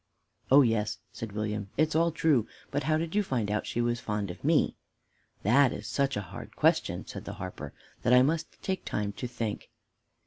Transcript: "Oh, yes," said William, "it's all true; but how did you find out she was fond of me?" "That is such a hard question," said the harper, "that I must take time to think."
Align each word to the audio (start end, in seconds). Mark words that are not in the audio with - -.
"Oh, 0.49 0.63
yes," 0.63 0.97
said 1.13 1.31
William, 1.33 1.69
"it's 1.77 1.95
all 1.95 2.11
true; 2.11 2.47
but 2.71 2.81
how 2.85 2.97
did 2.97 3.13
you 3.13 3.21
find 3.21 3.51
out 3.51 3.67
she 3.67 3.81
was 3.81 3.99
fond 3.99 4.31
of 4.31 4.43
me?" 4.43 4.75
"That 5.43 5.71
is 5.71 5.85
such 5.85 6.17
a 6.17 6.21
hard 6.21 6.55
question," 6.55 7.05
said 7.05 7.25
the 7.25 7.33
harper, 7.33 7.71
"that 8.01 8.11
I 8.11 8.23
must 8.23 8.59
take 8.63 8.83
time 8.83 9.13
to 9.13 9.27
think." 9.27 9.69